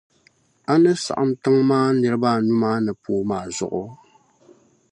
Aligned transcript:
a 0.71 0.73
ni 0.81 0.91
saɣim 1.05 1.31
tiŋ’ 1.41 1.57
maa 1.69 1.89
niriba 1.99 2.29
anu 2.37 2.53
maa 2.61 2.77
ni 2.85 2.91
pooi 3.03 3.23
maa 3.29 3.45
zuɣu? 3.57 3.83